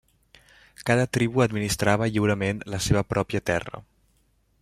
Cada 0.87 1.05
tribu 1.17 1.43
administrava 1.45 2.09
lliurement 2.15 2.65
la 2.75 2.81
seva 2.89 3.05
pròpia 3.15 3.45
terra. 3.53 3.83